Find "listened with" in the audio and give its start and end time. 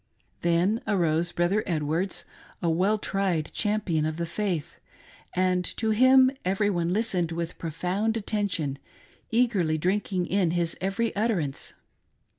6.91-7.59